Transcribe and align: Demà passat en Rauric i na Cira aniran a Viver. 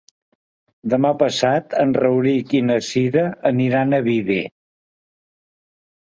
Demà 0.93 1.11
passat 1.19 1.75
en 1.81 1.93
Rauric 1.97 2.55
i 2.61 2.63
na 2.71 2.79
Cira 2.89 3.27
aniran 3.51 3.93
a 3.93 4.01
Viver. 4.09 4.41